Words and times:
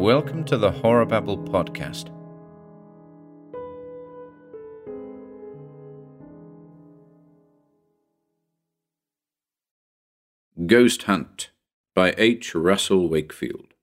Welcome 0.00 0.44
to 0.44 0.56
the 0.56 0.70
Horror 0.70 1.04
Babble 1.04 1.36
podcast. 1.36 2.06
Ghost 10.66 11.02
Hunt 11.02 11.50
by 11.94 12.14
H. 12.16 12.54
Russell 12.54 13.10
Wakefield. 13.10 13.74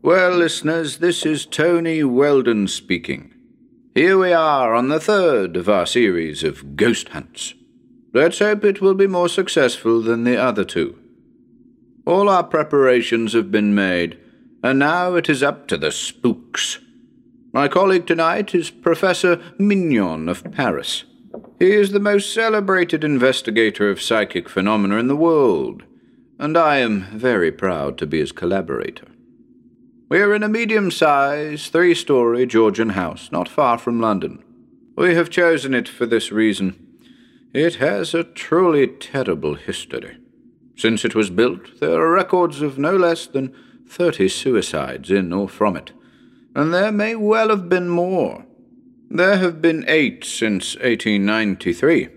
Well, 0.00 0.36
listeners, 0.36 0.98
this 0.98 1.26
is 1.26 1.44
Tony 1.44 2.04
Weldon 2.04 2.68
speaking. 2.68 3.34
Here 3.96 4.16
we 4.16 4.32
are 4.32 4.76
on 4.76 4.90
the 4.90 5.00
third 5.00 5.56
of 5.56 5.68
our 5.68 5.86
series 5.86 6.44
of 6.44 6.76
ghost 6.76 7.08
hunts. 7.08 7.54
Let's 8.14 8.38
hope 8.38 8.64
it 8.64 8.80
will 8.80 8.94
be 8.94 9.08
more 9.08 9.28
successful 9.28 10.00
than 10.00 10.22
the 10.22 10.36
other 10.36 10.64
two. 10.64 10.96
All 12.10 12.28
our 12.28 12.42
preparations 12.42 13.34
have 13.34 13.52
been 13.52 13.72
made, 13.72 14.18
and 14.64 14.80
now 14.80 15.14
it 15.14 15.28
is 15.28 15.44
up 15.44 15.68
to 15.68 15.78
the 15.78 15.92
spooks. 15.92 16.80
My 17.52 17.68
colleague 17.68 18.08
tonight 18.08 18.52
is 18.52 18.68
Professor 18.68 19.40
Mignon 19.58 20.28
of 20.28 20.42
Paris. 20.50 21.04
He 21.60 21.70
is 21.70 21.92
the 21.92 22.00
most 22.00 22.34
celebrated 22.34 23.04
investigator 23.04 23.88
of 23.88 24.02
psychic 24.02 24.48
phenomena 24.48 24.96
in 24.96 25.06
the 25.06 25.14
world, 25.14 25.84
and 26.36 26.56
I 26.58 26.78
am 26.78 27.02
very 27.16 27.52
proud 27.52 27.96
to 27.98 28.08
be 28.08 28.18
his 28.18 28.32
collaborator. 28.32 29.06
We 30.08 30.20
are 30.20 30.34
in 30.34 30.42
a 30.42 30.48
medium 30.48 30.90
sized, 30.90 31.70
three 31.70 31.94
story 31.94 32.44
Georgian 32.44 32.88
house 32.88 33.30
not 33.30 33.48
far 33.48 33.78
from 33.78 34.00
London. 34.00 34.42
We 34.96 35.14
have 35.14 35.30
chosen 35.30 35.74
it 35.74 35.88
for 35.88 36.06
this 36.06 36.32
reason. 36.32 36.74
It 37.54 37.76
has 37.76 38.14
a 38.14 38.24
truly 38.24 38.88
terrible 38.88 39.54
history. 39.54 40.19
Since 40.80 41.04
it 41.04 41.14
was 41.14 41.28
built, 41.28 41.78
there 41.78 42.00
are 42.00 42.10
records 42.10 42.62
of 42.62 42.78
no 42.78 42.96
less 42.96 43.26
than 43.26 43.52
thirty 43.86 44.28
suicides 44.28 45.10
in 45.10 45.30
or 45.30 45.46
from 45.46 45.76
it, 45.76 45.92
and 46.54 46.72
there 46.72 46.90
may 46.90 47.14
well 47.14 47.50
have 47.50 47.68
been 47.68 47.90
more. 47.90 48.46
There 49.10 49.36
have 49.36 49.60
been 49.60 49.84
eight 49.88 50.24
since 50.24 50.76
1893. 50.76 52.08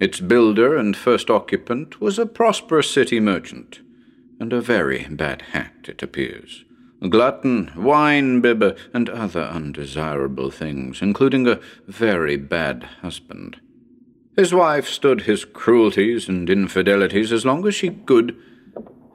Its 0.00 0.18
builder 0.18 0.76
and 0.76 0.96
first 0.96 1.30
occupant 1.30 2.00
was 2.00 2.18
a 2.18 2.26
prosperous 2.26 2.90
city 2.90 3.20
merchant, 3.20 3.78
and 4.40 4.52
a 4.52 4.60
very 4.60 5.06
bad 5.08 5.42
hat, 5.52 5.76
it 5.84 6.02
appears. 6.02 6.64
Glutton, 7.08 7.70
wine 7.76 8.40
bibber, 8.40 8.74
and 8.92 9.08
other 9.08 9.42
undesirable 9.42 10.50
things, 10.50 11.00
including 11.00 11.46
a 11.46 11.60
very 11.86 12.36
bad 12.36 12.82
husband. 13.02 13.60
His 14.36 14.52
wife 14.52 14.86
stood 14.86 15.22
his 15.22 15.46
cruelties 15.46 16.28
and 16.28 16.50
infidelities 16.50 17.32
as 17.32 17.46
long 17.46 17.66
as 17.66 17.74
she 17.74 17.88
could, 17.88 18.36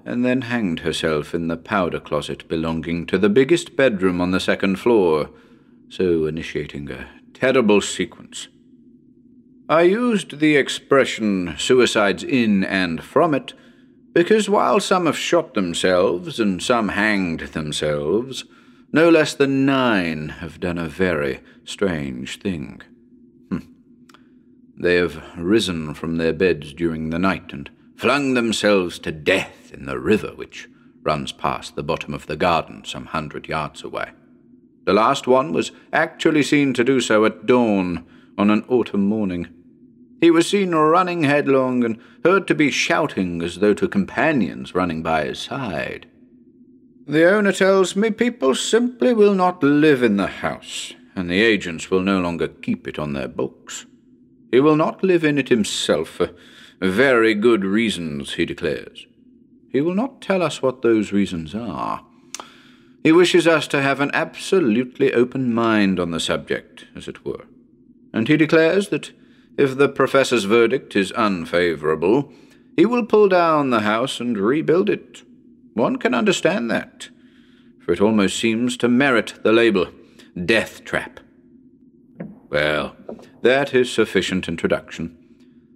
and 0.04 0.26
then 0.26 0.42
hanged 0.42 0.80
herself 0.80 1.36
in 1.36 1.48
the 1.48 1.58
powder 1.58 2.00
closet 2.00 2.48
belonging 2.48 3.06
to 3.06 3.20
the 3.20 3.30
biggest 3.30 3.76
bedroom 3.76 4.20
on 4.20 4.32
the 4.32 4.40
second 4.40 4.78
floor, 4.78 5.30
so 5.90 6.26
initiating 6.26 6.90
a 6.90 7.08
terrible 7.36 7.82
sequence. 7.82 8.48
I 9.70 9.84
used 9.84 10.40
the 10.40 10.56
expression 10.56 11.54
suicides 11.58 12.24
in 12.24 12.64
and 12.64 13.04
from 13.04 13.36
it 13.36 13.54
because 14.14 14.50
while 14.50 14.80
some 14.80 15.06
have 15.06 15.18
shot 15.18 15.54
themselves 15.54 16.40
and 16.40 16.62
some 16.62 16.90
hanged 16.90 17.42
themselves, 17.54 18.44
no 18.92 19.08
less 19.10 19.36
than 19.36 19.66
nine 19.66 20.30
have 20.40 20.60
done 20.60 20.80
a 20.80 20.90
very 20.90 21.42
strange 21.64 22.40
thing. 22.40 22.82
They 24.78 24.96
have 24.96 25.22
risen 25.38 25.94
from 25.94 26.18
their 26.18 26.34
beds 26.34 26.74
during 26.74 27.10
the 27.10 27.20
night 27.20 27.54
and 27.54 27.70
flung 27.96 28.34
themselves 28.34 29.00
to 29.00 29.12
death 29.12 29.72
in 29.74 29.86
the 29.86 30.00
river 30.00 30.34
which 30.36 30.68
runs 31.04 31.32
past 31.32 31.76
the 31.76 31.84
bottom 31.84 32.14
of 32.14 32.28
the 32.28 32.36
garden 32.36 32.84
some 32.86 33.08
hundred 33.08 33.48
yards 33.48 33.84
away. 33.84 34.10
The 34.86 34.94
last 34.94 35.28
one 35.28 35.54
was 35.54 35.72
actually 35.94 36.44
seen 36.44 36.74
to 36.74 36.84
do 36.84 37.00
so 37.02 37.26
at 37.26 37.46
dawn 37.46 38.06
on 38.38 38.50
an 38.50 38.64
autumn 38.68 39.06
morning. 39.08 39.48
He 40.20 40.32
was 40.32 40.50
seen 40.50 40.74
running 40.74 41.24
headlong 41.24 41.84
and 41.84 42.00
heard 42.24 42.48
to 42.48 42.56
be 42.56 42.72
shouting 42.72 43.42
as 43.42 43.58
though 43.58 43.74
to 43.76 43.88
companions 43.88 44.76
running 44.76 45.04
by 45.04 45.26
his 45.26 45.40
side. 45.40 46.08
The 47.08 47.30
owner 47.30 47.52
tells 47.52 47.96
me 47.96 48.12
people 48.12 48.56
simply 48.56 49.14
will 49.14 49.34
not 49.34 49.64
live 49.64 50.04
in 50.04 50.18
the 50.18 50.28
house, 50.28 50.94
and 51.16 51.30
the 51.30 51.42
agents 51.42 51.90
will 51.90 52.02
no 52.02 52.20
longer 52.22 52.48
keep 52.48 52.88
it 52.88 53.00
on 53.00 53.14
their 53.14 53.28
books. 53.28 53.86
He 54.52 54.60
will 54.60 54.76
not 54.76 55.04
live 55.04 55.24
in 55.24 55.38
it 55.38 55.50
himself 55.50 56.10
for 56.10 56.32
very 56.82 57.34
good 57.34 57.64
reasons, 57.64 58.34
he 58.34 58.46
declares. 58.46 59.06
He 59.72 59.82
will 59.82 59.96
not 59.96 60.22
tell 60.22 60.44
us 60.44 60.62
what 60.62 60.82
those 60.82 61.12
reasons 61.12 61.56
are. 61.56 62.06
He 63.04 63.12
wishes 63.12 63.48
us 63.48 63.68
to 63.70 63.82
have 63.82 64.00
an 64.00 64.12
absolutely 64.14 65.14
open 65.14 65.54
mind 65.54 66.00
on 66.00 66.12
the 66.12 66.20
subject, 66.20 66.86
as 66.96 67.08
it 67.08 67.26
were. 67.26 67.46
And 68.14 68.28
he 68.28 68.38
declares 68.38 68.90
that 68.90 69.12
if 69.58 69.78
the 69.78 69.90
professor's 69.90 70.44
verdict 70.44 70.96
is 70.96 71.12
unfavorable, 71.14 72.32
he 72.76 72.86
will 72.86 73.06
pull 73.06 73.30
down 73.30 73.70
the 73.70 73.82
house 73.82 74.20
and 74.20 74.38
rebuild 74.38 74.90
it. 74.90 75.24
One 75.74 75.98
can 75.98 76.14
understand 76.14 76.70
that, 76.70 77.10
for 77.80 77.94
it 77.94 78.02
almost 78.02 78.38
seems 78.38 78.76
to 78.78 78.88
merit 78.88 79.36
the 79.44 79.54
label 79.54 79.88
Death 80.46 80.84
Trap. 80.84 81.20
Well, 82.50 82.96
that 83.42 83.74
is 83.74 83.92
sufficient 83.92 84.48
introduction. 84.48 85.18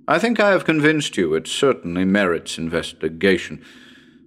I 0.08 0.20
think 0.20 0.40
I 0.40 0.52
have 0.52 0.66
convinced 0.66 1.18
you 1.18 1.34
it 1.34 1.48
certainly 1.48 2.06
merits 2.06 2.58
investigation, 2.58 3.64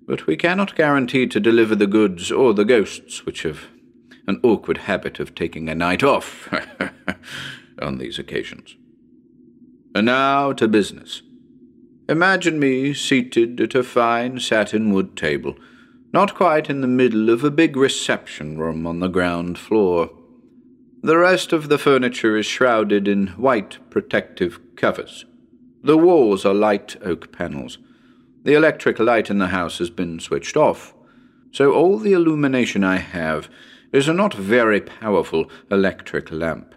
but 0.06 0.26
we 0.26 0.36
cannot 0.36 0.74
guarantee 0.74 1.26
to 1.28 1.38
deliver 1.38 1.76
the 1.76 1.86
goods 1.86 2.32
or 2.32 2.52
the 2.52 2.64
ghosts, 2.64 3.24
which 3.24 3.42
have 3.42 3.66
an 4.26 4.40
awkward 4.42 4.78
habit 4.78 5.20
of 5.20 5.34
taking 5.34 5.68
a 5.68 5.74
night 5.74 6.02
off 6.02 6.52
on 7.82 7.98
these 7.98 8.18
occasions. 8.18 8.76
And 9.94 10.06
now 10.06 10.52
to 10.52 10.68
business. 10.68 11.22
Imagine 12.08 12.58
me 12.58 12.94
seated 12.94 13.60
at 13.60 13.74
a 13.74 13.82
fine 13.82 14.40
satin 14.40 14.92
wood 14.92 15.16
table, 15.16 15.56
not 16.12 16.34
quite 16.34 16.70
in 16.70 16.80
the 16.80 16.86
middle 16.86 17.30
of 17.30 17.44
a 17.44 17.50
big 17.50 17.76
reception 17.76 18.58
room 18.58 18.86
on 18.86 19.00
the 19.00 19.08
ground 19.08 19.58
floor. 19.58 20.10
The 21.00 21.16
rest 21.16 21.52
of 21.52 21.68
the 21.68 21.78
furniture 21.78 22.36
is 22.36 22.44
shrouded 22.44 23.06
in 23.06 23.28
white 23.28 23.78
protective 23.88 24.58
covers. 24.74 25.26
The 25.82 25.96
walls 25.96 26.44
are 26.44 26.54
light 26.54 26.96
oak 27.02 27.30
panels. 27.30 27.78
The 28.42 28.54
electric 28.54 28.98
light 28.98 29.30
in 29.30 29.38
the 29.38 29.48
house 29.48 29.78
has 29.78 29.90
been 29.90 30.18
switched 30.18 30.56
off, 30.56 30.94
so 31.52 31.72
all 31.72 31.98
the 31.98 32.14
illumination 32.14 32.82
I 32.82 32.96
have 32.96 33.48
is 33.92 34.08
a 34.08 34.12
not 34.12 34.34
very 34.34 34.80
powerful 34.80 35.48
electric 35.70 36.32
lamp. 36.32 36.74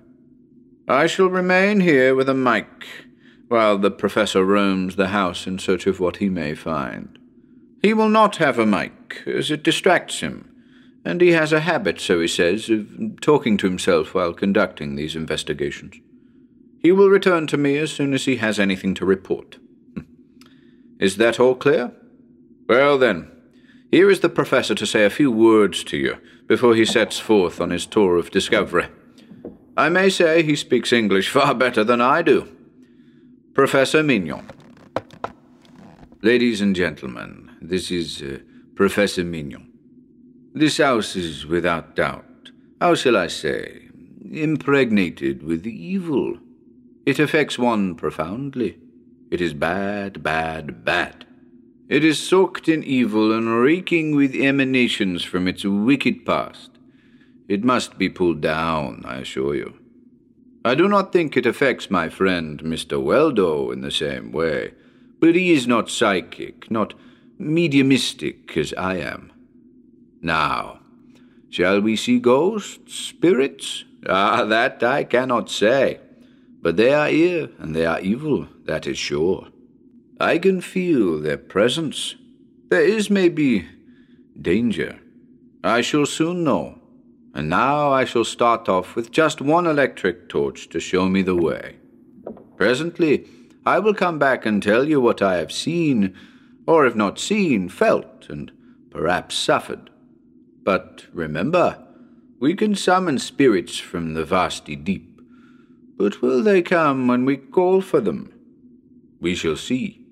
I 0.88 1.08
shall 1.08 1.28
remain 1.28 1.80
here 1.80 2.14
with 2.14 2.30
a 2.30 2.36
mic 2.36 2.86
while 3.48 3.80
the 3.80 3.92
professor 3.92 4.46
roams 4.46 4.98
the 4.98 5.08
house 5.08 5.48
in 5.48 5.58
search 5.58 5.88
of 5.88 6.00
what 6.00 6.18
he 6.18 6.30
may 6.30 6.54
find. 6.54 7.18
He 7.82 7.94
will 7.94 8.10
not 8.10 8.36
have 8.38 8.60
a 8.60 8.68
mic, 8.68 9.24
as 9.26 9.50
it 9.50 9.64
distracts 9.64 10.20
him 10.20 10.51
and 11.04 11.22
he 11.22 11.32
has 11.32 11.52
a 11.52 11.62
habit, 11.62 12.00
so 12.00 12.20
he 12.20 12.28
says, 12.28 12.70
of 12.70 13.20
talking 13.22 13.58
to 13.58 13.68
himself 13.68 14.14
while 14.14 14.34
conducting 14.34 14.96
these 14.96 15.16
investigations. 15.16 15.96
He 16.80 16.92
will 16.92 17.10
return 17.10 17.48
to 17.48 17.58
me 17.58 17.78
as 17.78 17.92
soon 17.92 18.14
as 18.14 18.26
he 18.26 18.38
has 18.38 18.60
anything 18.60 18.94
to 18.96 19.06
report. 19.06 19.58
Is 21.00 21.18
that 21.18 21.40
all 21.40 21.56
clear? 21.56 21.92
Well, 22.68 22.98
then, 22.98 23.32
here 23.92 24.10
is 24.10 24.22
the 24.22 24.30
professor 24.30 24.74
to 24.76 24.86
say 24.86 25.04
a 25.04 25.10
few 25.10 25.30
words 25.30 25.84
to 25.86 25.98
you 25.98 26.18
before 26.48 26.76
he 26.76 26.86
sets 26.86 27.20
forth 27.20 27.60
on 27.60 27.72
his 27.72 27.86
tour 27.86 28.16
of 28.16 28.32
discovery. 28.32 28.88
I 29.76 29.90
may 29.90 30.10
say 30.10 30.44
he 30.44 30.56
speaks 30.56 30.94
English 30.94 31.30
far 31.30 31.54
better 31.54 31.84
than 31.84 32.00
I 32.00 32.22
do. 32.22 32.48
Professor 33.54 34.02
Mignon. 34.02 34.50
Ladies 36.22 36.62
and 36.62 36.74
gentlemen, 36.76 37.52
this 37.62 37.92
is 37.92 38.22
uh, 38.22 38.38
Professor 38.76 39.26
Mignon. 39.26 39.71
This 40.54 40.80
house 40.80 41.16
is 41.16 41.46
without 41.46 41.96
doubt, 41.96 42.52
how 42.82 42.94
shall 42.94 43.16
I 43.16 43.28
say, 43.28 43.88
impregnated 44.32 45.44
with 45.44 45.66
evil. 45.66 46.40
It 47.06 47.20
affects 47.20 47.58
one 47.58 47.96
profoundly. 47.96 48.78
It 49.30 49.40
is 49.40 49.54
bad, 49.54 50.22
bad, 50.22 50.84
bad. 50.84 51.26
It 51.88 52.04
is 52.04 52.20
soaked 52.20 52.68
in 52.68 52.84
evil 52.84 53.32
and 53.32 53.62
reeking 53.62 54.14
with 54.14 54.36
emanations 54.36 55.24
from 55.24 55.48
its 55.48 55.64
wicked 55.64 56.26
past. 56.26 56.72
It 57.48 57.64
must 57.64 57.98
be 57.98 58.10
pulled 58.10 58.42
down, 58.42 59.04
I 59.06 59.20
assure 59.20 59.56
you. 59.56 59.74
I 60.66 60.76
do 60.76 60.90
not 60.90 61.14
think 61.14 61.38
it 61.38 61.46
affects 61.46 61.90
my 61.90 62.10
friend 62.10 62.62
Mr. 62.62 63.02
Weldon 63.02 63.72
in 63.72 63.82
the 63.82 63.92
same 63.92 64.34
way, 64.34 64.74
but 65.22 65.36
he 65.36 65.54
is 65.54 65.66
not 65.66 65.90
psychic, 65.90 66.70
not 66.70 66.94
mediumistic 67.40 68.56
as 68.58 68.74
I 68.74 68.98
am. 68.98 69.32
Now, 70.22 70.80
shall 71.50 71.82
we 71.82 71.96
see 71.96 72.20
ghosts, 72.20 72.94
spirits? 72.96 73.86
Ah, 74.08 74.46
that 74.46 74.84
I 74.84 75.04
cannot 75.04 75.50
say. 75.50 76.00
But 76.62 76.78
they 76.78 76.94
are 76.94 77.08
here, 77.08 77.50
and 77.58 77.76
they 77.76 77.86
are 77.86 78.00
evil, 78.00 78.48
that 78.66 78.86
is 78.86 78.98
sure. 78.98 79.48
I 80.20 80.38
can 80.38 80.62
feel 80.62 81.20
their 81.20 81.38
presence. 81.38 82.16
There 82.70 82.84
is 82.84 83.10
maybe 83.10 83.68
danger. 84.40 85.00
I 85.64 85.82
shall 85.82 86.06
soon 86.06 86.44
know. 86.44 86.80
And 87.34 87.50
now 87.50 87.92
I 87.92 88.06
shall 88.06 88.26
start 88.26 88.68
off 88.70 88.96
with 88.96 89.12
just 89.12 89.42
one 89.42 89.66
electric 89.66 90.30
torch 90.30 90.70
to 90.70 90.80
show 90.80 91.08
me 91.08 91.22
the 91.22 91.36
way. 91.36 91.78
Presently, 92.58 93.28
I 93.66 93.80
will 93.80 93.94
come 93.94 94.20
back 94.20 94.46
and 94.46 94.62
tell 94.62 94.88
you 94.88 95.00
what 95.00 95.22
I 95.22 95.38
have 95.38 95.52
seen, 95.52 96.16
or 96.68 96.86
if 96.86 96.96
not 96.96 97.20
seen, 97.20 97.70
felt, 97.70 98.28
and 98.30 98.52
perhaps 98.92 99.36
suffered. 99.36 99.90
But 100.64 101.06
remember, 101.14 101.78
we 102.40 102.56
can 102.56 102.76
summon 102.76 103.20
spirits 103.20 103.78
from 103.78 104.14
the 104.14 104.26
vasty 104.26 104.76
deep. 104.76 105.22
But 105.98 106.22
will 106.22 106.42
they 106.42 106.62
come 106.62 107.08
when 107.08 107.26
we 107.26 107.38
call 107.38 107.82
for 107.82 108.02
them? 108.02 108.34
We 109.20 109.36
shall 109.36 109.56
see. 109.56 110.06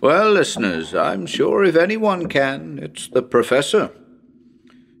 Well, 0.00 0.32
listeners, 0.32 0.94
I'm 0.94 1.26
sure 1.26 1.64
if 1.64 1.76
anyone 1.76 2.28
can, 2.28 2.78
it's 2.80 3.08
the 3.08 3.22
Professor. 3.22 3.90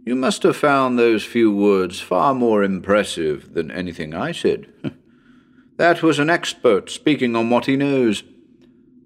You 0.04 0.16
must 0.16 0.42
have 0.42 0.56
found 0.56 0.98
those 0.98 1.24
few 1.24 1.54
words 1.54 2.00
far 2.00 2.34
more 2.34 2.64
impressive 2.64 3.54
than 3.54 3.70
anything 3.70 4.12
I 4.12 4.32
said. 4.32 4.66
that 5.76 6.02
was 6.02 6.18
an 6.18 6.28
expert 6.28 6.90
speaking 6.90 7.36
on 7.36 7.48
what 7.48 7.66
he 7.66 7.76
knows. 7.76 8.24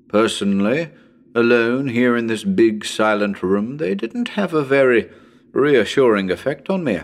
Personally, 0.08 0.90
alone 1.34 1.88
here 1.88 2.16
in 2.16 2.26
this 2.28 2.44
big 2.44 2.84
silent 2.84 3.42
room, 3.42 3.78
they 3.78 3.94
didn't 3.94 4.28
have 4.28 4.54
a 4.54 4.64
very 4.64 5.10
reassuring 5.52 6.30
effect 6.30 6.70
on 6.70 6.84
me. 6.84 7.00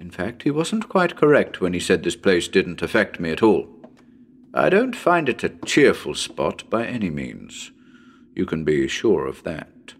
In 0.00 0.10
fact, 0.10 0.42
he 0.42 0.50
wasn't 0.50 0.88
quite 0.88 1.16
correct 1.16 1.60
when 1.60 1.72
he 1.72 1.80
said 1.80 2.02
this 2.02 2.16
place 2.16 2.48
didn't 2.48 2.82
affect 2.82 3.20
me 3.20 3.30
at 3.30 3.42
all. 3.42 3.68
I 4.52 4.68
don't 4.68 4.94
find 4.94 5.28
it 5.28 5.42
a 5.42 5.48
cheerful 5.48 6.14
spot 6.14 6.68
by 6.70 6.86
any 6.86 7.10
means. 7.10 7.72
You 8.36 8.46
can 8.46 8.64
be 8.64 8.86
sure 8.88 9.26
of 9.26 9.42
that. 9.44 9.94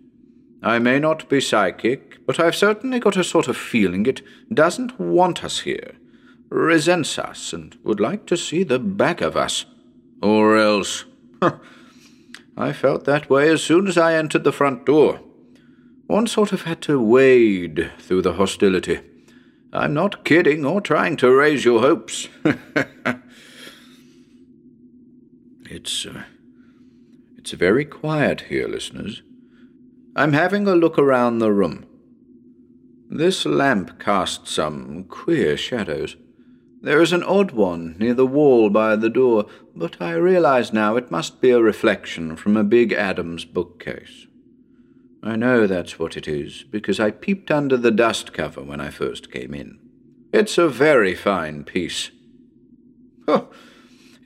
I 0.63 0.79
may 0.79 0.99
not 0.99 1.29
be 1.29 1.41
psychic, 1.41 2.25
but 2.27 2.41
I've 2.41 2.55
certainly 2.55 2.99
got 2.99 3.17
a 3.17 3.25
sort 3.25 3.49
of 3.49 3.57
feeling 3.57 4.07
it 4.07 4.23
doesn't 4.53 4.99
want 4.99 5.45
us 5.45 5.61
here, 5.61 5.97
resents 6.49 7.19
us, 7.19 7.53
and 7.53 7.77
would 7.83 8.01
like 8.01 8.27
to 8.27 8.37
see 8.37 8.63
the 8.63 8.79
back 8.79 9.21
of 9.21 9.37
us. 9.37 9.67
Or 10.23 10.57
else. 10.57 11.05
I 12.57 12.73
felt 12.73 13.05
that 13.05 13.29
way 13.29 13.49
as 13.51 13.63
soon 13.63 13.89
as 13.89 13.99
I 13.99 14.15
entered 14.15 14.45
the 14.45 14.53
front 14.53 14.87
door. 14.87 15.21
One 16.07 16.27
sort 16.27 16.53
of 16.53 16.63
had 16.63 16.81
to 16.83 17.01
wade 17.01 17.91
through 17.99 18.23
the 18.23 18.35
hostility. 18.35 19.01
I'm 19.73 19.93
not 19.95 20.25
kidding 20.25 20.65
or 20.65 20.81
trying 20.81 21.17
to 21.17 21.35
raise 21.35 21.65
your 21.65 21.81
hopes. 21.81 22.29
it's, 25.65 26.07
uh, 26.07 26.23
it's 27.37 27.51
very 27.53 27.85
quiet 27.85 28.43
here, 28.43 28.69
listeners. 28.69 29.23
I'm 30.15 30.33
having 30.33 30.69
a 30.69 30.77
look 30.77 30.97
around 30.97 31.39
the 31.39 31.53
room. 31.53 31.87
This 33.11 33.45
lamp 33.45 33.99
casts 33.99 34.53
some 34.53 35.05
queer 35.05 35.57
shadows. 35.57 36.17
There 36.85 37.01
is 37.01 37.15
an 37.15 37.23
odd 37.23 37.53
one 37.53 37.97
near 37.99 38.13
the 38.13 38.27
wall 38.27 38.69
by 38.69 38.95
the 38.97 39.09
door, 39.09 39.47
but 39.75 40.03
I 40.03 40.13
realize 40.13 40.71
now 40.71 40.97
it 40.97 41.11
must 41.11 41.41
be 41.41 41.49
a 41.49 41.59
reflection 41.59 42.37
from 42.37 42.59
a 42.59 42.63
big 42.63 42.93
Adams 42.93 43.47
bookcase. 43.47 44.27
I 45.23 45.37
know 45.37 45.67
that's 45.67 45.99
what 45.99 46.15
it 46.15 46.29
is, 46.29 46.63
because 46.65 47.01
I 47.01 47.11
peeped 47.11 47.51
under 47.51 47.79
the 47.79 47.91
dust 47.91 48.35
cover 48.35 48.63
when 48.63 48.83
I 48.83 48.91
first 48.91 49.33
came 49.33 49.55
in. 49.55 49.79
It's 50.31 50.59
a 50.59 50.69
very 50.69 51.15
fine 51.15 51.65
piece. 51.65 52.11
Oh, 53.27 53.49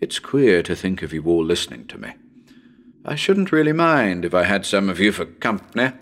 it's 0.01 0.19
queer 0.19 0.65
to 0.65 0.75
think 0.75 1.03
of 1.03 1.13
you 1.13 1.23
all 1.27 1.45
listening 1.45 1.87
to 1.87 1.97
me. 1.97 2.15
I 3.05 3.15
shouldn't 3.15 3.53
really 3.53 3.73
mind 3.73 4.25
if 4.25 4.35
I 4.35 4.43
had 4.43 4.67
some 4.67 4.89
of 4.89 4.99
you 4.99 5.13
for 5.13 5.27
company. 5.27 5.93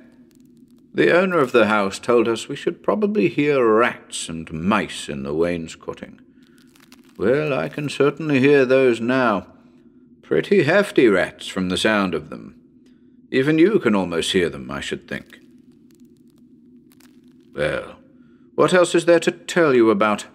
The 0.94 1.14
owner 1.14 1.36
of 1.36 1.52
the 1.52 1.66
house 1.66 1.98
told 1.98 2.26
us 2.26 2.48
we 2.48 2.56
should 2.56 2.82
probably 2.82 3.28
hear 3.28 3.62
rats 3.62 4.30
and 4.30 4.50
mice 4.50 5.10
in 5.10 5.22
the 5.22 5.34
wainscoting. 5.34 6.22
Well, 7.18 7.52
I 7.54 7.68
can 7.68 7.88
certainly 7.88 8.40
hear 8.40 8.64
those 8.64 9.00
now. 9.00 9.46
Pretty 10.22 10.64
hefty 10.64 11.08
rats 11.08 11.46
from 11.46 11.68
the 11.68 11.76
sound 11.76 12.14
of 12.14 12.30
them. 12.30 12.60
Even 13.30 13.58
you 13.58 13.78
can 13.78 13.94
almost 13.94 14.32
hear 14.32 14.50
them, 14.50 14.70
I 14.70 14.80
should 14.80 15.08
think. 15.08 15.38
Well, 17.54 17.96
what 18.54 18.74
else 18.74 18.94
is 18.94 19.06
there 19.06 19.20
to 19.20 19.30
tell 19.30 19.74
you 19.74 19.90
about? 19.90 20.26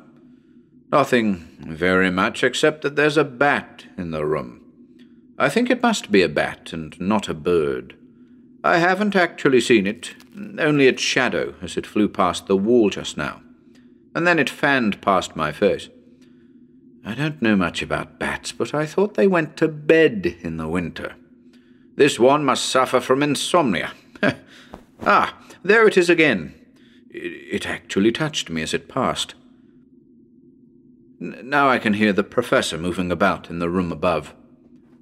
Nothing 0.91 1.47
very 1.59 2.09
much, 2.09 2.43
except 2.43 2.81
that 2.81 2.95
there's 2.95 3.17
a 3.17 3.23
bat 3.23 3.85
in 3.97 4.11
the 4.11 4.25
room. 4.25 4.61
I 5.37 5.49
think 5.49 5.69
it 5.69 5.83
must 5.83 6.11
be 6.11 6.21
a 6.21 6.29
bat 6.29 6.73
and 6.73 6.99
not 6.99 7.29
a 7.29 7.33
bird. 7.33 7.95
I 8.63 8.77
haven't 8.77 9.15
actually 9.15 9.61
seen 9.61 9.87
it, 9.87 10.13
only 10.59 10.87
its 10.87 11.01
shadow 11.01 11.55
as 11.61 11.77
it 11.77 11.87
flew 11.87 12.07
past 12.07 12.47
the 12.47 12.57
wall 12.57 12.89
just 12.89 13.17
now, 13.17 13.41
and 14.13 14.27
then 14.27 14.37
it 14.37 14.49
fanned 14.49 15.01
past 15.01 15.35
my 15.35 15.51
face. 15.51 15.89
I 17.03 17.15
don't 17.15 17.41
know 17.41 17.55
much 17.55 17.81
about 17.81 18.19
bats, 18.19 18.51
but 18.51 18.73
I 18.73 18.85
thought 18.85 19.15
they 19.15 19.27
went 19.27 19.57
to 19.57 19.67
bed 19.67 20.37
in 20.41 20.57
the 20.57 20.67
winter. 20.67 21.15
This 21.95 22.19
one 22.19 22.45
must 22.45 22.65
suffer 22.65 22.99
from 22.99 23.23
insomnia. 23.23 23.93
ah, 25.05 25.37
there 25.63 25.87
it 25.87 25.97
is 25.97 26.09
again. 26.09 26.53
It 27.09 27.67
actually 27.67 28.11
touched 28.11 28.49
me 28.49 28.61
as 28.61 28.73
it 28.73 28.87
passed. 28.87 29.35
Now 31.19 31.69
I 31.69 31.77
can 31.77 31.93
hear 31.93 32.13
the 32.13 32.23
professor 32.23 32.77
moving 32.77 33.11
about 33.11 33.49
in 33.49 33.59
the 33.59 33.69
room 33.69 33.91
above. 33.91 34.33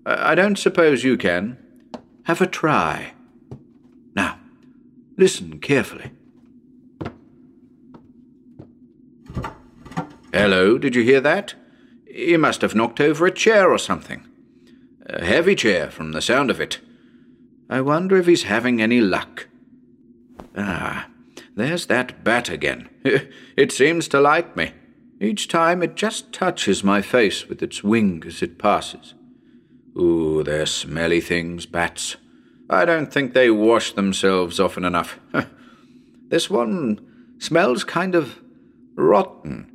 I 0.06 0.36
don't 0.36 0.58
suppose 0.58 1.04
you 1.04 1.18
can. 1.18 1.58
Have 2.24 2.42
a 2.42 2.48
try. 2.48 3.14
Now, 4.16 4.40
listen 5.18 5.60
carefully. 5.60 6.12
Hello, 10.34 10.78
did 10.78 10.96
you 10.96 11.04
hear 11.04 11.22
that? 11.22 11.56
He 12.10 12.38
must 12.38 12.62
have 12.62 12.76
knocked 12.76 13.00
over 13.00 13.26
a 13.26 13.32
chair 13.32 13.72
or 13.72 13.78
something. 13.78 14.26
A 15.06 15.24
heavy 15.24 15.56
chair, 15.56 15.90
from 15.90 16.12
the 16.12 16.22
sound 16.22 16.50
of 16.50 16.60
it. 16.60 16.80
I 17.70 17.82
wonder 17.82 18.18
if 18.18 18.26
he's 18.26 18.44
having 18.44 18.82
any 18.82 19.00
luck. 19.00 19.48
Ah, 20.56 21.08
there's 21.56 21.86
that 21.88 22.24
bat 22.24 22.50
again. 22.50 22.90
It 23.58 23.72
seems 23.74 24.08
to 24.10 24.22
like 24.22 24.56
me. 24.56 24.72
Each 25.20 25.50
time 25.50 25.84
it 25.84 25.96
just 25.96 26.32
touches 26.32 26.84
my 26.84 27.02
face 27.02 27.50
with 27.50 27.62
its 27.62 27.84
wing 27.84 28.24
as 28.26 28.42
it 28.42 28.58
passes. 28.58 29.14
Ooh, 29.98 30.44
they're 30.44 30.66
smelly 30.66 31.20
things, 31.20 31.66
bats. 31.66 32.16
I 32.70 32.86
don't 32.86 33.12
think 33.12 33.34
they 33.34 33.50
wash 33.50 33.92
themselves 33.94 34.60
often 34.60 34.86
enough. 34.86 35.20
this 36.30 36.50
one 36.50 37.36
smells 37.40 37.84
kind 37.84 38.16
of 38.16 38.40
rotten. 38.96 39.69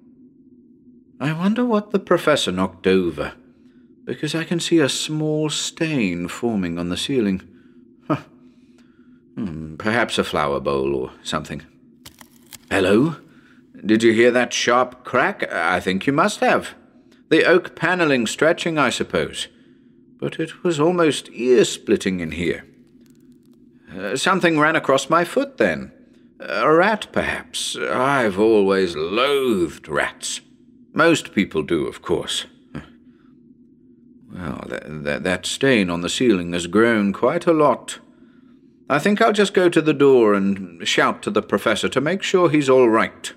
I 1.25 1.33
wonder 1.33 1.65
what 1.65 1.91
the 1.91 1.99
professor 1.99 2.53
knocked 2.53 2.87
over, 2.87 3.33
because 4.05 4.35
I 4.35 4.45
can 4.45 4.61
see 4.61 4.79
a 4.79 4.89
small 4.89 5.51
stain 5.51 6.29
forming 6.29 6.79
on 6.79 6.89
the 6.89 6.97
ceiling. 6.97 7.43
Huh. 8.07 8.23
Hmm, 9.35 9.77
perhaps 9.77 10.19
a 10.19 10.25
flower 10.25 10.61
bowl 10.61 10.95
or 10.95 11.13
something. 11.23 11.63
Hello? 12.71 13.17
Did 13.85 14.03
you 14.03 14.13
hear 14.13 14.31
that 14.31 14.53
sharp 14.53 15.05
crack? 15.05 15.51
I 15.53 15.81
think 15.81 16.07
you 16.07 16.13
must 16.13 16.41
have. 16.41 16.75
The 17.31 17.45
oak 17.45 17.75
panelling 17.75 18.27
stretching, 18.27 18.79
I 18.79 18.91
suppose 18.91 19.49
but 20.25 20.41
it 20.41 20.65
was 20.65 20.81
almost 20.81 21.29
ear 21.33 21.67
splitting 21.67 22.21
in 22.21 22.31
here. 22.31 22.65
Uh, 23.95 24.17
something 24.17 24.59
ran 24.59 24.75
across 24.75 25.11
my 25.11 25.23
foot 25.23 25.59
then. 25.59 25.93
A 26.41 26.73
rat, 26.73 27.09
perhaps. 27.13 27.77
I've 27.77 28.39
always 28.39 28.97
loathed 28.97 29.87
rats. 29.87 30.41
Most 30.95 31.33
people 31.33 31.63
do, 31.63 31.87
of 31.87 32.01
course. 32.03 32.47
Well, 34.33 34.65
that, 34.69 35.05
that, 35.05 35.25
that 35.25 35.47
stain 35.47 35.91
on 35.91 36.01
the 36.01 36.09
ceiling 36.09 36.53
has 36.53 36.69
grown 36.69 37.13
quite 37.13 37.47
a 37.47 37.53
lot. 37.53 37.99
I 38.89 38.99
think 39.01 39.21
I'll 39.21 39.33
just 39.33 39.55
go 39.55 39.69
to 39.69 39.83
the 39.83 39.93
door 39.93 40.35
and 40.35 40.87
shout 40.87 41.23
to 41.23 41.31
the 41.31 41.43
professor 41.43 41.89
to 41.89 42.01
make 42.01 42.23
sure 42.23 42.49
he's 42.49 42.69
all 42.69 42.89
right. 42.89 43.33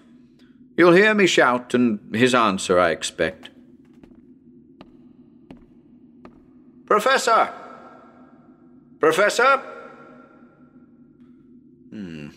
You'll 0.75 0.93
hear 0.93 1.15
me 1.15 1.25
shout, 1.25 1.73
and 1.73 1.99
his 2.15 2.35
answer, 2.35 2.79
I 2.79 2.91
expect. 2.91 3.49
Professor! 6.85 7.53
Professor? 8.99 9.61
Hmm. 11.89 12.29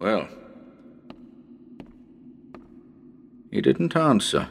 Well. 0.00 0.28
He 3.52 3.60
didn't 3.60 3.94
answer. 3.94 4.48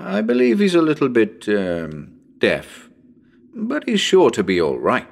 I 0.00 0.20
believe 0.20 0.58
he's 0.58 0.74
a 0.74 0.82
little 0.82 1.08
bit, 1.08 1.48
um, 1.48 2.18
deaf. 2.38 2.90
But 3.54 3.88
he's 3.88 4.00
sure 4.00 4.30
to 4.30 4.42
be 4.42 4.60
all 4.60 4.78
right. 4.78 5.06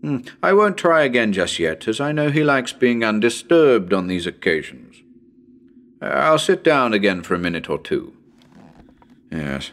Hmm. 0.00 0.18
I 0.42 0.52
won't 0.52 0.76
try 0.76 1.02
again 1.02 1.32
just 1.32 1.60
yet, 1.60 1.86
as 1.86 2.00
I 2.00 2.10
know 2.10 2.30
he 2.30 2.42
likes 2.42 2.72
being 2.72 3.04
undisturbed 3.04 3.92
on 3.92 4.08
these 4.08 4.26
occasions. 4.26 5.02
I'll 6.02 6.38
sit 6.38 6.64
down 6.64 6.92
again 6.92 7.22
for 7.22 7.34
a 7.34 7.38
minute 7.38 7.70
or 7.70 7.78
two. 7.78 8.12
Yes. 9.30 9.70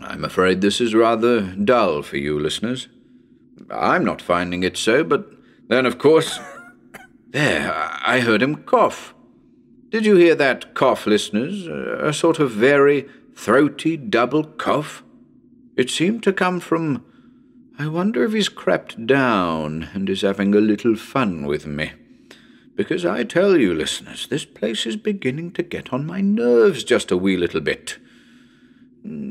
I'm 0.00 0.24
afraid 0.24 0.60
this 0.60 0.80
is 0.80 0.94
rather 0.94 1.42
dull 1.52 2.02
for 2.02 2.16
you 2.16 2.38
listeners. 2.40 2.88
I'm 3.70 4.04
not 4.04 4.22
finding 4.22 4.62
it 4.62 4.76
so, 4.76 5.04
but 5.04 5.26
then, 5.68 5.84
of 5.84 5.98
course. 5.98 6.38
there, 7.28 7.72
I 7.74 8.20
heard 8.20 8.42
him 8.42 8.56
cough. 8.56 9.14
Did 9.90 10.04
you 10.04 10.16
hear 10.16 10.34
that 10.34 10.74
cough, 10.74 11.06
listeners? 11.06 11.66
A 11.66 12.12
sort 12.12 12.38
of 12.38 12.50
very 12.50 13.08
throaty 13.34 13.96
double 13.96 14.44
cough? 14.44 15.02
It 15.76 15.88
seemed 15.88 16.22
to 16.24 16.32
come 16.32 16.60
from. 16.60 17.04
I 17.78 17.86
wonder 17.86 18.22
if 18.24 18.32
he's 18.32 18.48
crept 18.50 19.06
down 19.06 19.88
and 19.94 20.10
is 20.10 20.22
having 20.22 20.54
a 20.54 20.60
little 20.60 20.96
fun 20.96 21.46
with 21.46 21.64
me. 21.64 21.92
Because 22.74 23.06
I 23.06 23.24
tell 23.24 23.56
you, 23.56 23.72
listeners, 23.72 24.26
this 24.26 24.44
place 24.44 24.84
is 24.84 24.96
beginning 24.96 25.52
to 25.52 25.62
get 25.62 25.92
on 25.92 26.04
my 26.06 26.20
nerves 26.20 26.84
just 26.84 27.10
a 27.10 27.16
wee 27.16 27.36
little 27.36 27.60
bit. 27.60 27.98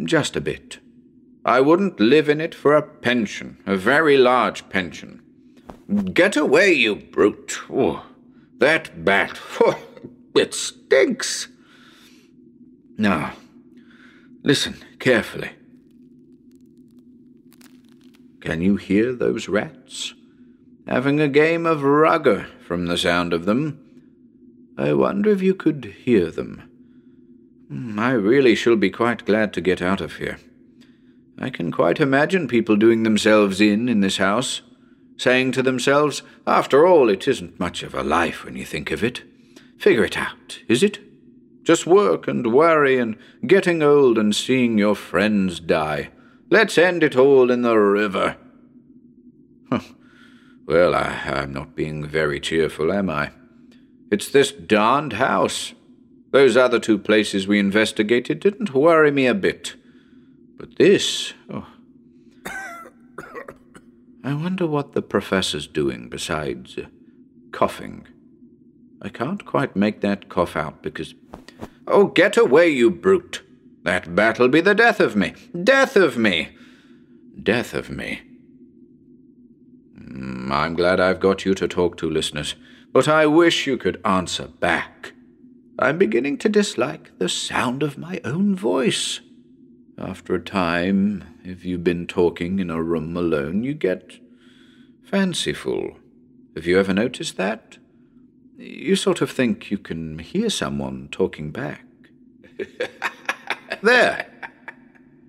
Just 0.06 0.36
a 0.36 0.42
bit. 0.42 0.80
I 1.46 1.62
wouldn't 1.62 2.00
live 2.00 2.30
in 2.30 2.42
it 2.42 2.56
for 2.56 2.76
a 2.76 2.82
pension, 2.82 3.58
a 3.66 3.76
very 3.76 4.18
large 4.18 4.68
pension. 4.70 5.22
Get 6.14 6.36
away, 6.36 6.74
you 6.74 6.96
brute. 6.96 7.60
Oh, 7.70 8.06
that 8.58 9.06
bat. 9.06 9.40
Oh, 9.62 9.80
it 10.38 10.54
stinks. 10.54 11.48
Now, 12.98 13.34
listen 14.44 14.76
carefully. 15.00 15.52
Can 18.42 18.62
you 18.62 18.78
hear 18.78 19.14
those 19.14 19.48
rats? 19.48 20.14
Having 20.88 21.20
a 21.20 21.28
game 21.28 21.66
of 21.66 21.84
rugger 21.84 22.48
from 22.66 22.86
the 22.86 22.98
sound 22.98 23.34
of 23.34 23.46
them. 23.46 23.84
I 24.78 24.94
wonder 24.94 25.32
if 25.32 25.42
you 25.42 25.54
could 25.54 25.86
hear 25.86 26.32
them. 26.32 26.64
Hmm, 27.68 28.00
I 28.00 28.12
really 28.12 28.56
shall 28.56 28.78
be 28.78 28.90
quite 28.90 29.26
glad 29.26 29.54
to 29.54 29.62
get 29.62 29.82
out 29.82 30.00
of 30.00 30.16
here. 30.16 30.40
I 31.38 31.50
can 31.50 31.72
quite 31.72 32.00
imagine 32.00 32.48
people 32.48 32.78
doing 32.78 33.04
themselves 33.04 33.60
in 33.60 33.90
in 33.90 34.00
this 34.00 34.18
house, 34.18 34.62
saying 35.18 35.52
to 35.54 35.62
themselves, 35.62 36.22
after 36.46 36.88
all, 36.88 37.10
it 37.10 37.28
isn't 37.28 37.60
much 37.60 37.84
of 37.84 37.94
a 37.94 38.04
life 38.04 38.46
when 38.46 38.56
you 38.56 38.66
think 38.66 38.92
of 38.92 39.04
it. 39.04 39.24
Figure 39.78 40.04
it 40.04 40.18
out, 40.18 40.60
is 40.68 40.84
it? 40.84 41.00
Just 41.64 41.86
work 41.86 42.28
and 42.28 42.54
worry 42.54 42.98
and 42.98 43.18
getting 43.46 43.84
old 43.84 44.18
and 44.18 44.36
seeing 44.36 44.78
your 44.78 44.96
friends 44.96 45.60
die. 45.60 46.10
Let's 46.50 46.78
end 46.78 47.04
it 47.04 47.16
all 47.16 47.52
in 47.52 47.62
the 47.62 47.78
river. 47.78 48.38
well, 50.66 50.96
I, 50.96 51.22
I'm 51.26 51.52
not 51.52 51.76
being 51.76 52.06
very 52.06 52.40
cheerful, 52.40 52.92
am 52.92 53.10
I? 53.10 53.32
It's 54.10 54.30
this 54.30 54.52
darned 54.52 55.14
house. 55.14 55.74
Those 56.32 56.56
other 56.56 56.80
two 56.80 56.98
places 56.98 57.48
we 57.48 57.60
investigated 57.60 58.40
didn't 58.40 58.74
worry 58.74 59.12
me 59.12 59.28
a 59.28 59.34
bit. 59.34 59.76
But 60.58 60.78
this, 60.78 61.34
oh. 61.50 61.68
I 64.24 64.34
wonder 64.34 64.66
what 64.66 64.94
the 64.94 65.02
professor's 65.02 65.68
doing 65.68 66.10
besides 66.10 66.78
uh, 66.78 66.86
coughing. 67.52 68.08
I 69.02 69.10
can't 69.10 69.46
quite 69.46 69.76
make 69.76 70.02
that 70.02 70.30
cough 70.30 70.56
out 70.56 70.82
because. 70.82 71.14
Oh, 71.88 72.08
get 72.08 72.36
away, 72.36 72.70
you 72.70 72.92
brute! 72.92 73.44
That 73.84 74.16
bat'll 74.16 74.50
be 74.50 74.62
the 74.62 74.76
death 74.76 75.00
of 75.00 75.16
me! 75.16 75.34
Death 75.64 75.96
of 75.96 76.18
me! 76.18 76.50
Death 77.42 77.74
of 77.74 77.90
me. 77.90 78.22
Mm, 79.98 80.52
I'm 80.52 80.74
glad 80.74 81.00
I've 81.00 81.20
got 81.20 81.46
you 81.46 81.54
to 81.56 81.68
talk 81.68 81.98
to, 81.98 82.10
listeners, 82.10 82.56
but 82.92 83.08
I 83.08 83.26
wish 83.26 83.68
you 83.68 83.78
could 83.78 84.02
answer 84.04 84.48
back. 84.48 85.14
I'm 85.80 85.98
beginning 85.98 86.40
to 86.40 86.50
dislike 86.50 87.12
the 87.20 87.30
sound 87.30 87.84
of 87.84 87.98
my 87.98 88.20
own 88.26 88.56
voice. 88.56 89.22
After 89.98 90.36
a 90.36 90.44
time, 90.44 91.24
if 91.44 91.66
you've 91.66 91.84
been 91.84 92.08
talking 92.08 92.60
in 92.60 92.70
a 92.70 92.82
room 92.82 93.16
alone, 93.16 93.64
you 93.64 93.74
get 93.74 94.20
fanciful. 95.04 95.98
Have 96.56 96.66
you 96.66 96.80
ever 96.80 96.94
noticed 96.94 97.38
that? 97.38 97.78
You 98.58 98.96
sort 98.96 99.22
of 99.22 99.30
think 99.30 99.70
you 99.70 99.78
can 99.78 100.20
hear 100.20 100.50
someone 100.50 101.10
talking 101.12 101.52
back. 101.52 101.86
there! 103.82 104.28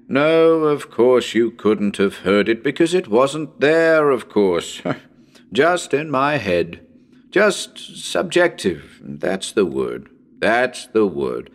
No, 0.09 0.65
of 0.65 0.91
course 0.91 1.35
you 1.35 1.51
couldn't 1.51 1.99
have 1.99 2.19
heard 2.19 2.49
it 2.49 2.65
because 2.65 2.95
it 2.95 3.09
wasn't 3.09 3.61
there, 3.61 4.09
of 4.11 4.31
course. 4.31 4.81
Just 5.53 5.93
in 5.93 6.11
my 6.11 6.39
head. 6.39 6.87
Just 7.31 7.79
subjective. 8.03 9.01
That's 9.03 9.53
the 9.53 9.67
word. 9.67 10.09
That's 10.39 10.87
the 10.87 11.07
word. 11.07 11.51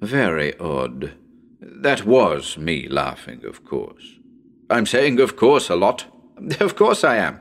Very 0.00 0.56
odd. 0.60 1.14
That 1.60 2.06
was 2.06 2.56
me 2.56 2.86
laughing, 2.88 3.44
of 3.44 3.64
course. 3.64 4.20
I'm 4.70 4.86
saying 4.86 5.18
of 5.18 5.36
course 5.36 5.68
a 5.68 5.76
lot. 5.76 6.06
Of 6.60 6.76
course 6.76 7.02
I 7.02 7.16
am. 7.16 7.40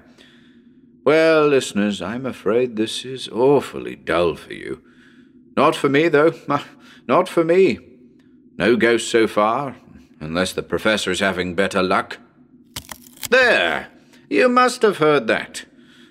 Well, 1.05 1.47
listeners, 1.47 2.01
I'm 2.01 2.25
afraid 2.25 2.75
this 2.75 3.05
is 3.05 3.29
awfully 3.29 3.95
dull 3.95 4.35
for 4.35 4.53
you. 4.53 4.81
Not 5.55 5.75
for 5.75 5.87
me, 5.87 6.07
though. 6.07 6.33
Not 7.07 7.29
for 7.29 7.43
me. 7.43 7.77
No 8.57 8.75
ghosts 8.75 9.11
so 9.11 9.27
far, 9.27 9.75
unless 10.19 10.51
the 10.51 10.63
professor 10.63 11.11
is 11.11 11.19
having 11.19 11.53
better 11.53 11.83
luck. 11.83 12.17
There! 13.29 13.89
You 14.31 14.49
must 14.49 14.81
have 14.81 14.97
heard 14.97 15.27
that. 15.27 15.65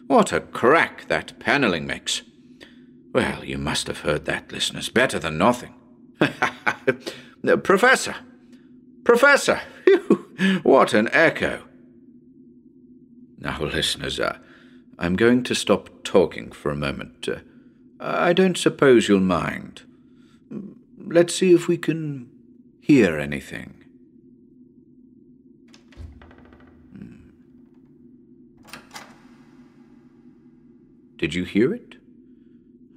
What 0.07 0.33
a 0.33 0.41
crack 0.41 1.09
that 1.09 1.41
panelling 1.41 1.89
makes. 1.89 2.23
Well, 3.13 3.45
you 3.45 3.59
must 3.59 3.89
have 3.89 4.01
heard 4.01 4.27
that, 4.27 4.53
listeners. 4.53 4.91
Better 4.91 5.19
than 5.19 5.39
nothing. 5.39 5.75
Professor! 7.65 8.15
Professor! 9.03 9.61
what 10.63 10.95
an 10.95 11.09
echo! 11.13 11.65
Now, 13.39 13.61
listeners, 13.61 14.21
uh, 14.21 14.39
I'm 14.99 15.17
going 15.17 15.43
to 15.45 15.55
stop 15.55 15.89
talking 16.05 16.53
for 16.53 16.71
a 16.71 16.77
moment. 16.77 17.29
Uh, 17.29 17.39
I 18.01 18.33
don't 18.33 18.57
suppose 18.57 19.09
you'll 19.09 19.21
mind. 19.21 19.83
Let's 20.99 21.35
see 21.35 21.53
if 21.53 21.69
we 21.69 21.77
can 21.77 22.31
hear 22.81 23.19
anything. 23.19 23.85
Hmm. 26.97 27.31
Did 31.19 31.35
you 31.35 31.45
hear 31.45 31.75
it? 31.75 31.97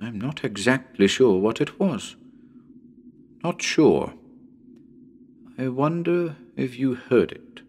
I'm 0.02 0.20
not 0.20 0.44
exactly 0.44 1.08
sure 1.08 1.40
what 1.40 1.60
it 1.60 1.80
was. 1.80 2.16
Not 3.44 3.62
sure. 3.62 4.14
I 5.58 5.70
wonder 5.70 6.36
if 6.56 6.78
you 6.78 6.96
heard 6.96 7.32
it. 7.32 7.62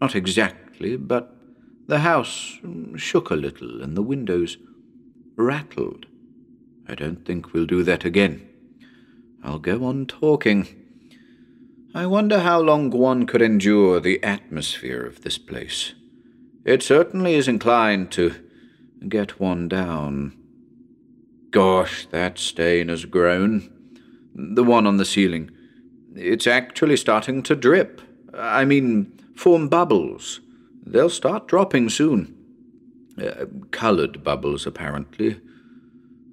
Not 0.00 0.14
exactly, 0.14 0.96
but 0.96 1.37
the 1.88 2.00
house 2.00 2.58
shook 2.96 3.30
a 3.30 3.34
little 3.34 3.82
and 3.82 3.96
the 3.96 4.02
windows 4.02 4.58
rattled. 5.36 6.06
I 6.86 6.94
don't 6.94 7.24
think 7.24 7.52
we'll 7.52 7.66
do 7.66 7.82
that 7.82 8.04
again. 8.04 8.46
I'll 9.42 9.58
go 9.58 9.84
on 9.84 10.06
talking. 10.06 10.68
I 11.94 12.06
wonder 12.06 12.40
how 12.40 12.60
long 12.60 12.90
one 12.90 13.26
could 13.26 13.40
endure 13.40 14.00
the 14.00 14.22
atmosphere 14.22 15.04
of 15.04 15.22
this 15.22 15.38
place. 15.38 15.94
It 16.64 16.82
certainly 16.82 17.34
is 17.34 17.48
inclined 17.48 18.10
to 18.12 18.34
get 19.08 19.40
one 19.40 19.68
down. 19.68 20.36
Gosh, 21.50 22.06
that 22.10 22.38
stain 22.38 22.88
has 22.90 23.06
grown. 23.06 23.70
The 24.34 24.64
one 24.64 24.86
on 24.86 24.98
the 24.98 25.06
ceiling. 25.06 25.50
It's 26.14 26.46
actually 26.46 26.98
starting 26.98 27.42
to 27.44 27.56
drip. 27.56 28.02
I 28.34 28.66
mean, 28.66 29.18
form 29.34 29.68
bubbles. 29.68 30.40
They'll 30.90 31.10
start 31.10 31.48
dropping 31.48 31.90
soon. 31.90 32.34
Uh, 33.22 33.44
colored 33.70 34.24
bubbles, 34.24 34.66
apparently. 34.66 35.40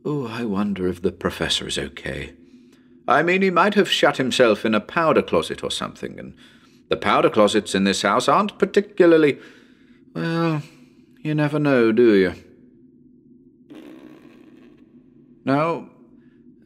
Oh, 0.06 0.28
I 0.28 0.46
wonder 0.46 0.88
if 0.88 1.02
the 1.02 1.12
professor 1.12 1.68
is 1.68 1.78
okay. 1.78 2.34
I 3.08 3.22
mean, 3.22 3.42
he 3.42 3.50
might 3.50 3.74
have 3.74 3.92
shut 3.92 4.18
himself 4.18 4.66
in 4.66 4.74
a 4.74 4.80
powder 4.80 5.22
closet 5.22 5.64
or 5.64 5.72
something, 5.72 6.18
and 6.18 6.36
the 6.90 6.96
powder 6.96 7.30
closets 7.30 7.76
in 7.76 7.84
this 7.84 8.04
house 8.04 8.28
aren't 8.28 8.58
particularly. 8.58 9.40
Well, 10.14 10.62
you 11.20 11.36
never 11.36 11.60
know, 11.60 11.92
do 11.92 12.14
you? 12.14 12.34
Now, 15.44 15.90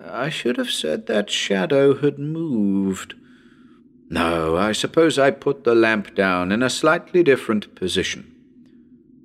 I 0.03 0.29
should 0.29 0.57
have 0.57 0.69
said 0.69 1.07
that 1.07 1.31
shadow 1.31 1.95
had 1.95 2.19
moved. 2.19 3.15
No, 4.09 4.57
I 4.57 4.71
suppose 4.71 5.19
I 5.19 5.29
put 5.29 5.63
the 5.63 5.75
lamp 5.75 6.15
down 6.15 6.51
in 6.51 6.63
a 6.63 6.69
slightly 6.69 7.21
different 7.21 7.75
position. 7.75 8.35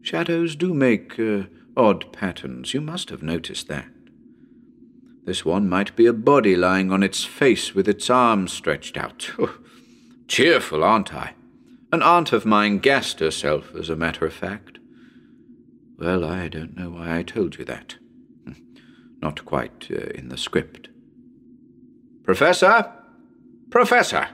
Shadows 0.02 0.54
do 0.56 0.74
make 0.74 1.18
uh, 1.18 1.44
odd 1.74 2.12
patterns. 2.12 2.74
You 2.74 2.82
must 2.82 3.08
have 3.08 3.22
noticed 3.22 3.68
that. 3.68 3.86
This 5.24 5.42
one 5.42 5.70
might 5.70 5.96
be 5.96 6.04
a 6.04 6.12
body 6.12 6.54
lying 6.54 6.92
on 6.92 7.02
its 7.02 7.24
face 7.24 7.74
with 7.74 7.88
its 7.88 8.10
arms 8.10 8.52
stretched 8.52 8.98
out. 8.98 9.30
Cheerful, 10.28 10.84
aren't 10.84 11.14
I? 11.14 11.32
An 11.90 12.02
aunt 12.02 12.34
of 12.34 12.44
mine 12.44 12.78
gassed 12.78 13.20
herself, 13.20 13.74
as 13.74 13.88
a 13.88 13.96
matter 13.96 14.26
of 14.26 14.34
fact. 14.34 14.78
Well, 15.98 16.24
I 16.24 16.48
don't 16.48 16.76
know 16.76 16.90
why 16.90 17.18
I 17.18 17.22
told 17.22 17.56
you 17.56 17.64
that. 17.64 17.96
Not 19.22 19.46
quite 19.46 19.86
uh, 19.90 20.10
in 20.14 20.28
the 20.28 20.36
script. 20.36 20.88
Professor? 22.22 22.92
Professor! 23.70 24.28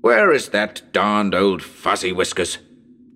Where 0.00 0.32
is 0.32 0.48
that 0.48 0.92
darned 0.92 1.34
old 1.34 1.62
fuzzy 1.62 2.12
whiskers? 2.12 2.58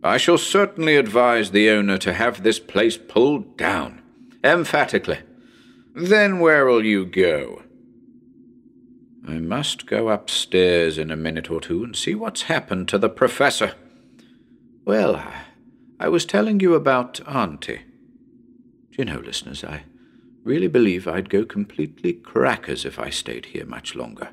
I 0.03 0.19
shall 0.19 0.37
certainly 0.37 0.97
advise 0.97 1.51
the 1.51 1.71
owner 1.71 1.97
to 1.99 2.13
have 2.13 2.43
this 2.43 2.59
place 2.59 2.99
pulled 2.99 3.57
down. 3.57 4.03
Emphatically. 4.43 5.21
Then 5.95 6.41
where'll 6.41 6.85
you 6.85 7.07
go? 7.07 7.63
I 9.27 9.39
must 9.39 9.87
go 9.87 10.11
upstairs 10.11 10.99
in 10.99 11.11
a 11.11 11.17
minute 11.17 11.51
or 11.51 11.61
two 11.61 11.83
and 11.83 11.97
see 11.97 12.15
what's 12.15 12.43
happened 12.43 12.89
to 12.89 12.99
the 12.99 13.09
professor. 13.09 13.73
Well, 14.85 15.25
I 15.99 16.09
was 16.09 16.27
telling 16.27 16.61
you 16.61 16.75
about 16.75 17.27
Auntie. 17.27 17.81
Do 18.91 18.97
you 18.99 19.07
know, 19.07 19.21
listeners, 19.21 19.65
I 19.65 19.85
really 20.43 20.67
believe 20.67 21.09
I'd 21.09 21.31
go 21.31 21.47
completely 21.47 22.13
crackers 22.13 22.85
if 22.85 22.99
I 22.99 23.09
stayed 23.09 23.47
here 23.47 23.65
much 23.65 23.95
longer. 23.95 24.29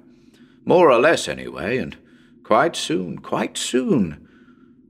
More 0.66 0.92
or 0.92 1.00
less, 1.00 1.30
anyway, 1.30 1.78
and 1.78 1.96
quite 2.52 2.76
soon, 2.76 3.18
quite 3.18 3.58
soon, 3.58 4.28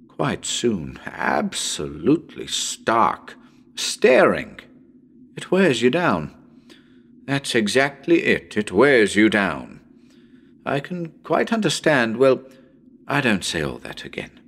quite 0.07 0.47
soon, 0.47 0.99
absolutely 1.05 2.47
stark, 2.47 3.35
staring. 3.75 4.59
It 5.37 5.51
wears 5.51 5.83
you 5.83 5.91
down. 5.91 6.35
That's 7.27 7.53
exactly 7.53 8.23
it. 8.23 8.57
It 8.57 8.71
wears 8.71 9.15
you 9.15 9.29
down. 9.29 9.79
I 10.65 10.79
can 10.79 11.09
quite 11.21 11.53
understand. 11.53 12.17
Well, 12.17 12.41
I 13.07 13.21
don't 13.21 13.45
say 13.45 13.61
all 13.61 13.77
that 13.77 14.05
again. 14.05 14.39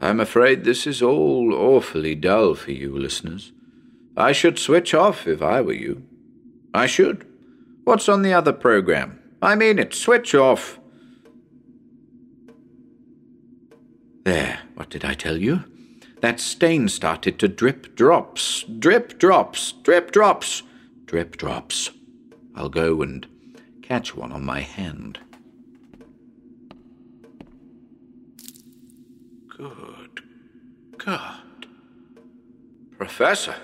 I'm 0.00 0.18
afraid 0.18 0.64
this 0.64 0.88
is 0.88 1.00
all 1.00 1.54
awfully 1.54 2.16
dull 2.16 2.56
for 2.56 2.72
you, 2.72 2.98
listeners. 2.98 3.52
I 4.16 4.32
should 4.32 4.58
switch 4.58 4.94
off 4.94 5.28
if 5.28 5.42
I 5.42 5.60
were 5.60 5.74
you. 5.74 6.02
I 6.74 6.86
should. 6.86 7.24
What's 7.84 8.08
on 8.08 8.22
the 8.22 8.32
other 8.32 8.52
program? 8.52 9.20
I 9.40 9.54
mean 9.54 9.78
it, 9.78 9.94
switch 9.94 10.34
off. 10.34 10.79
There, 14.24 14.60
what 14.74 14.90
did 14.90 15.04
I 15.04 15.14
tell 15.14 15.36
you? 15.36 15.64
That 16.20 16.40
stain 16.40 16.88
started 16.88 17.38
to 17.38 17.48
drip 17.48 17.96
drops, 17.96 18.64
drip 18.64 19.18
drops, 19.18 19.72
drip 19.72 20.12
drops, 20.12 20.62
drip 21.06 21.36
drops. 21.36 21.90
I'll 22.54 22.68
go 22.68 23.00
and 23.00 23.26
catch 23.82 24.14
one 24.14 24.30
on 24.30 24.44
my 24.44 24.60
hand. 24.60 25.18
Good 29.48 30.22
God. 30.98 31.66
Professor? 32.98 33.56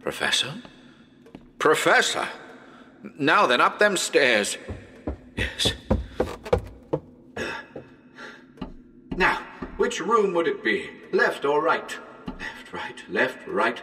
Professor? 0.00 0.54
Professor! 1.58 2.26
Now 3.18 3.46
then, 3.46 3.60
up 3.60 3.78
them 3.78 3.98
stairs. 3.98 4.56
Yes. 5.36 5.74
Now, 9.16 9.40
which 9.90 10.00
room 10.00 10.32
would 10.32 10.46
it 10.46 10.62
be? 10.62 10.88
Left 11.10 11.44
or 11.44 11.60
right? 11.60 11.98
Left, 12.38 12.72
right, 12.72 13.02
left, 13.08 13.48
right. 13.48 13.82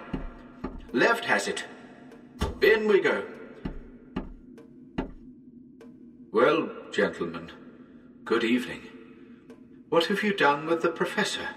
Left 0.94 1.26
has 1.26 1.50
it. 1.50 1.66
In 2.62 2.88
we 2.88 3.02
go. 3.02 3.26
Well, 6.32 6.70
gentlemen, 6.94 7.52
good 8.24 8.46
evening. 8.46 8.84
What 9.90 10.06
have 10.06 10.24
you 10.24 10.34
done 10.34 10.66
with 10.66 10.82
the 10.82 10.92
professor? 10.92 11.50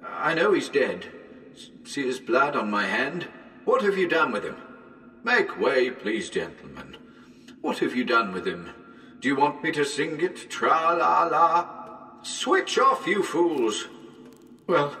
I 0.00 0.32
know 0.34 0.52
he's 0.52 0.68
dead. 0.68 1.06
See 1.82 2.04
his 2.04 2.20
blood 2.20 2.54
on 2.54 2.70
my 2.70 2.86
hand? 2.86 3.26
What 3.64 3.82
have 3.82 3.98
you 3.98 4.06
done 4.06 4.30
with 4.30 4.44
him? 4.44 4.58
Make 5.24 5.58
way, 5.58 5.90
please, 5.90 6.30
gentlemen. 6.30 6.98
What 7.62 7.80
have 7.80 7.96
you 7.96 8.04
done 8.04 8.30
with 8.30 8.46
him? 8.46 8.70
Do 9.18 9.26
you 9.26 9.34
want 9.34 9.64
me 9.64 9.72
to 9.72 9.84
sing 9.84 10.20
it? 10.20 10.48
Tra 10.48 10.94
la 10.96 11.24
la? 11.24 11.85
Switch 12.26 12.76
off, 12.76 13.06
you 13.06 13.22
fools! 13.22 13.86
Well, 14.66 14.96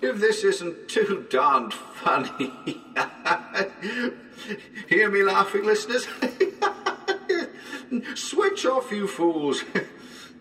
if 0.00 0.20
this 0.20 0.44
isn't 0.44 0.88
too 0.88 1.26
darned 1.28 1.74
funny. 1.74 2.52
Hear 4.88 5.10
me 5.10 5.24
laughing, 5.24 5.64
listeners? 5.64 6.06
Switch 8.14 8.64
off, 8.66 8.92
you 8.92 9.08
fools! 9.08 9.64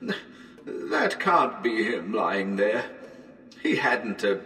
that 0.65 1.19
can't 1.19 1.63
be 1.63 1.83
him 1.83 2.13
lying 2.13 2.57
there. 2.57 2.85
He 3.63 3.77
hadn't 3.77 4.23
a 4.23 4.39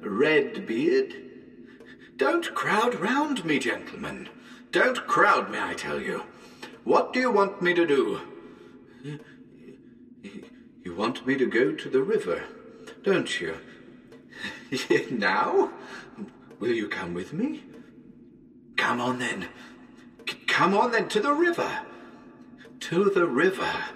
red 0.00 0.66
beard. 0.66 1.14
Don't 2.16 2.54
crowd 2.54 2.94
round 2.94 3.44
me, 3.44 3.58
gentlemen. 3.58 4.30
Don't 4.72 5.06
crowd 5.06 5.50
me, 5.50 5.58
I 5.60 5.74
tell 5.74 6.00
you. 6.00 6.22
What 6.84 7.12
do 7.12 7.20
you 7.20 7.30
want 7.30 7.60
me 7.60 7.74
to 7.74 7.86
do? 7.86 8.22
You 10.86 10.94
want 10.94 11.26
me 11.26 11.36
to 11.36 11.46
go 11.46 11.72
to 11.72 11.88
the 11.88 12.00
river, 12.00 12.44
don't 13.02 13.40
you? 13.40 13.56
now? 15.10 15.72
Will 16.60 16.70
you 16.70 16.86
come 16.86 17.12
with 17.12 17.32
me? 17.32 17.64
Come 18.76 19.00
on 19.00 19.18
then. 19.18 19.48
C- 20.28 20.36
come 20.46 20.74
on 20.74 20.92
then 20.92 21.08
to 21.08 21.18
the 21.18 21.32
river 21.32 21.80
to 22.78 23.10
the 23.10 23.26
river. 23.26 23.95